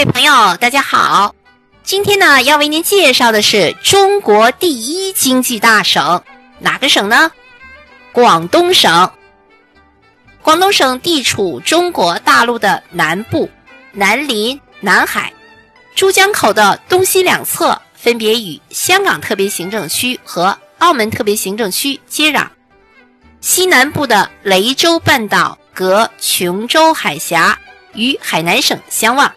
[0.00, 1.34] 各位朋友，大家好。
[1.82, 6.24] 今天呢，要为您介绍的是中国第一经济大省，
[6.58, 7.30] 哪个省呢？
[8.10, 9.10] 广东省。
[10.40, 13.50] 广东省地处中国大陆的南部，
[13.92, 15.34] 南临南海，
[15.94, 22.46] 珠江口的东西两侧分别与香港特别行政区和澳门特别行政区接壤。
[23.42, 27.58] 西南部的雷州半岛隔琼州海峡，
[27.92, 29.30] 与海南省相望。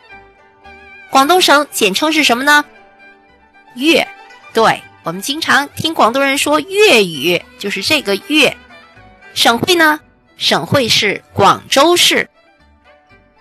[1.14, 2.66] 广东省简称是什么呢？
[3.76, 4.08] 粤。
[4.52, 8.58] 对我们经常听广东人说粤语，就是这个粤。
[9.36, 10.00] 省会呢？
[10.38, 12.28] 省会是广州市。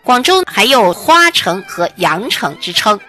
[0.02, 3.00] 广州还有花城和羊城之称。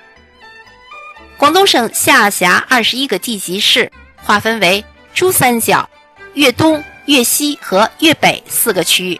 [1.35, 5.89] 广东省下辖二十一个地级市，划分为珠三角、
[6.35, 9.19] 粤东、粤西和粤北四个区域。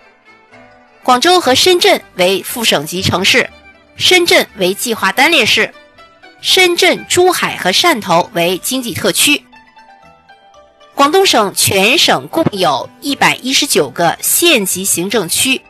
[1.04, 3.50] 广州和深圳为副省级城市。
[3.96, 5.74] 深圳为计划单列市，
[6.42, 9.45] 深圳、珠海和汕头为经济特区。
[10.95, 15.62] 广东省全省共有一百一十九个县级行政区，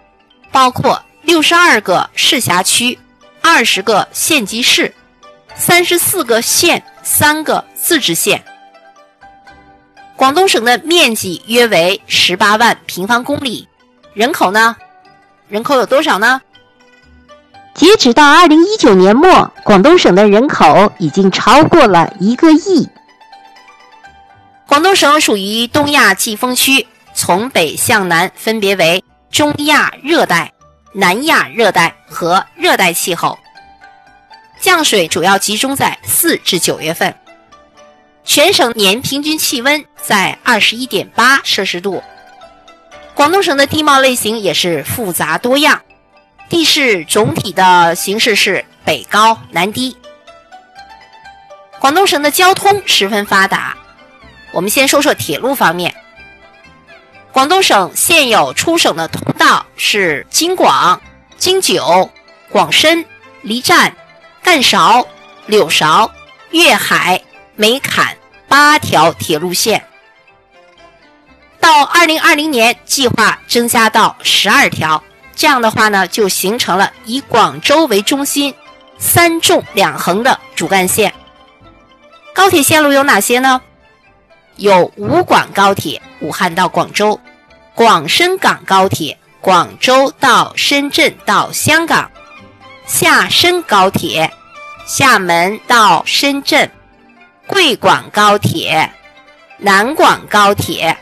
[0.51, 2.99] 包括六十二个市辖区、
[3.41, 4.93] 二十个县级市、
[5.55, 8.43] 三十四个县、三个自治县。
[10.15, 13.67] 广东省的面积约为十八万平方公里，
[14.13, 14.75] 人口呢？
[15.47, 16.41] 人口有多少呢？
[17.73, 22.87] 截止到二零一九年末，广东省的人口已经超过了一个亿。
[24.67, 30.53] 广东省属于东亚季风区，从北向南分别为中亚热带、
[30.93, 33.37] 南亚热带和热带气候，
[34.61, 37.13] 降水主要集中在四至九月份。
[38.23, 42.01] 全省年平均气温在二十一点八摄氏度。
[43.15, 45.81] 广东省的地貌类型也是复杂多样。
[46.49, 49.97] 地势总体的形式是北高南低。
[51.79, 53.77] 广东省的交通十分发达。
[54.51, 55.95] 我们先说说铁路方面。
[57.31, 61.01] 广东省现有出省的通道是京广、
[61.37, 62.11] 京九、
[62.49, 63.03] 广深、
[63.41, 63.95] 黎站、
[64.43, 65.07] 赣韶、
[65.47, 66.11] 柳韶、
[66.51, 67.23] 粤海、
[67.55, 68.15] 梅坎
[68.47, 69.83] 八条铁路线。
[71.59, 75.03] 到二零二零年，计划增加到十二条。
[75.35, 78.53] 这样的话呢，就形成了以广州为中心，
[78.97, 81.13] 三纵两横的主干线。
[82.33, 83.61] 高铁线路有哪些呢？
[84.55, 87.19] 有武广高铁，武汉到广州；
[87.73, 92.09] 广深港高铁，广州到深圳到香港；
[92.85, 94.31] 厦深高铁，
[94.85, 96.69] 厦门到深圳；
[97.47, 98.91] 贵广高铁，
[99.57, 100.97] 南广高铁。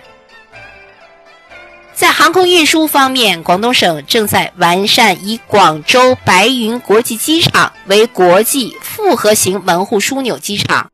[2.02, 10.90] 在航空运输方面，广东省正在完善以广州白云国际机场为国际复合型门户枢纽机场，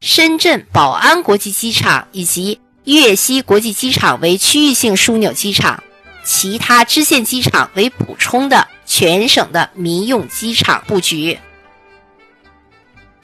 [0.00, 5.80] 深圳宝安国际机场以及粤西国际机场为区域性枢纽机场，
[6.24, 11.38] 其他支线机场为补充的全省的民用机场布局。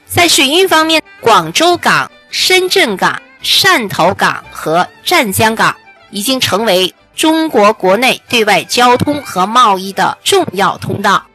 [0.05, 5.75] 在水运方面，广州港、深圳港、汕头港和湛江港
[6.11, 6.95] 已经成为。
[7.15, 11.25] 中国国内对外交通和贸易的重要通道。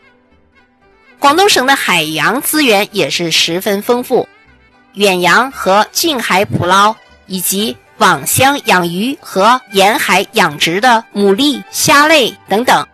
[1.18, 4.28] 广东省的海洋资源也是十分丰富，
[4.94, 6.96] 远洋和近海捕捞，
[7.26, 12.86] 以及网箱养鱼和沿海养殖的牡蛎、虾类等等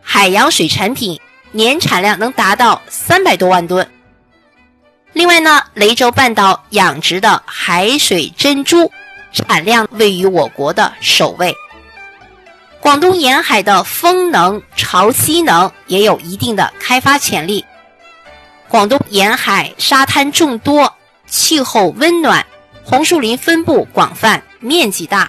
[0.00, 1.20] 海洋水产品，
[1.52, 3.86] 年产量能达到三百多万吨。
[5.12, 8.90] 另外呢，雷州半岛养殖的海水珍珠
[9.32, 11.54] 产量位于我国的首位。
[12.86, 17.64] 广东沿海的风能、潮汐能也有一定的开发潜力。
[18.68, 20.94] 广东沿海沙滩众多，
[21.26, 22.46] 气候温暖，
[22.84, 25.28] 红树林分布广泛，面积大。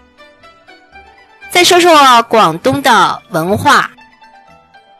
[1.49, 3.89] 再说说广东的文化，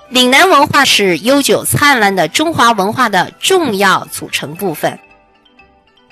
[0.10, 4.98] 岭南文化是悠久灿烂的中华文化的重要组成部分。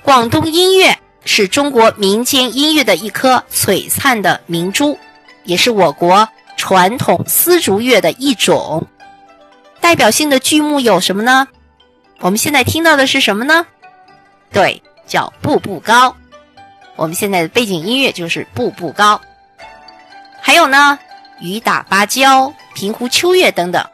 [0.03, 4.95] 广东音乐是中国民间音乐的一颗璀璨的明珠。
[5.44, 6.27] 也是我国
[6.67, 8.88] 传统丝竹乐的一种，
[9.81, 11.47] 代表性的剧目有什么呢？
[12.21, 13.67] 我们现在听到的是什么呢？
[14.51, 16.09] 对，叫《步步高》。
[16.95, 19.21] 我们现在的背景音乐就是《步步高》。
[20.41, 20.97] 还有呢，
[21.39, 23.88] 雨打芭蕉、平湖秋月等等。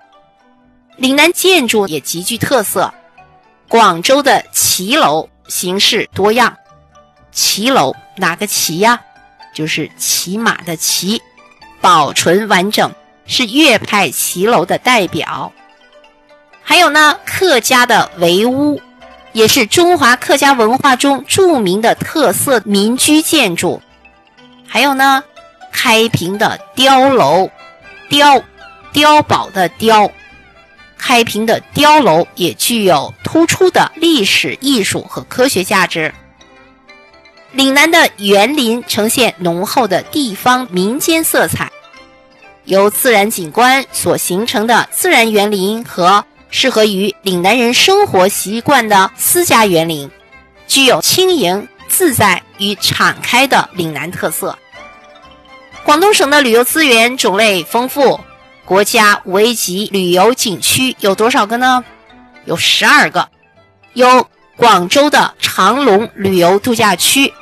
[0.96, 2.94] 岭南建筑也极具特色。
[3.68, 6.56] 广州的骑楼形式多样。
[7.34, 9.02] 骑楼哪个骑呀？
[9.54, 11.22] 就是骑马的骑。
[11.82, 12.94] 保存完整，
[13.26, 15.52] 是粤派骑楼的代表。
[16.62, 18.80] 还有呢，客家的围屋，
[19.34, 23.82] 也是中华客家文化中著名的特色民居建筑。
[24.68, 25.24] 还有呢，
[25.72, 27.50] 开平的碉楼，
[28.10, 28.42] 碉，
[28.94, 30.10] 碉堡的碉，
[30.98, 36.14] 开平的碉楼也具有突出的历史艺术和科学价值。
[37.54, 41.70] 岭南的园林呈现浓厚的地方民间色彩，
[42.64, 50.10] 由自然景观所形成的自然园林和适合于岭南人生活习惯的私家园林，
[50.66, 54.58] 具有轻盈自在与敞开的岭南特色。
[55.84, 58.18] 广东省的旅游资源种类丰富，
[58.64, 61.84] 国家五 A 级旅游景区有多少个呢？
[62.46, 63.28] 有十二个，
[63.94, 64.26] 有
[64.56, 67.34] 广州的长隆旅游度假区。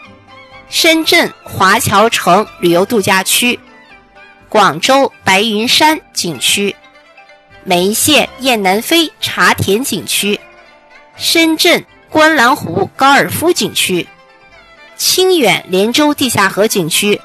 [0.70, 3.60] 深圳华侨城旅游度假区、
[4.48, 6.76] 广州白云山景区、
[7.64, 10.40] 梅县雁南飞茶田景区、
[11.18, 14.08] 深圳观澜湖高尔夫景区、
[14.96, 17.20] 清远连州地下河景区、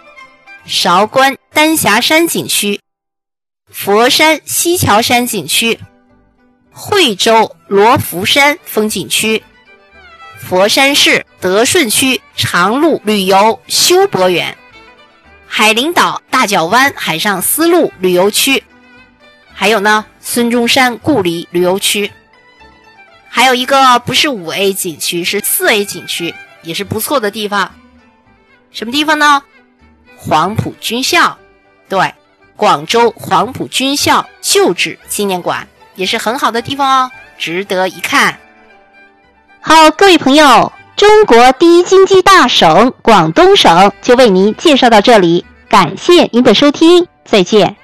[0.64, 2.80] 韶关丹霞山景区、
[3.70, 5.78] 佛山西樵山景区、
[6.72, 9.44] 惠州罗浮山风景区。
[10.38, 14.56] 佛山市德顺区长路旅游休博园、
[15.46, 18.62] 海陵岛大角湾海上丝路旅游区，
[19.52, 22.12] 还有呢孙中山故里旅游区，
[23.28, 27.74] 还有一个不是五 A 景区，是四 A 景区，也是不错的地方。
[28.70, 29.42] 什么地方呢？
[30.16, 31.38] 黄埔军校，
[31.88, 32.14] 对，
[32.56, 38.38] 广州黄埔军校旧址纪念馆也是很好的地方哦，值得一看。
[39.66, 47.74] 好，各位朋友，中国第一经济大省广东省就为您介绍到这里，感谢您的收听，再见。